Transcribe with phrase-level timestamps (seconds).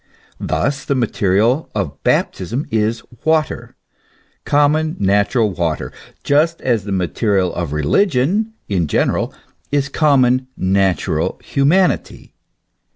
[0.39, 3.75] Thus the material of baptism is water,
[4.45, 5.93] common, natural water,
[6.23, 9.31] just as the material of religion in general
[9.71, 12.33] is common, natural humanity.